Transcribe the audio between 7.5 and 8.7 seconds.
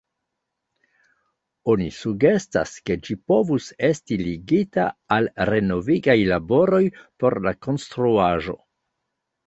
konstruaĵo.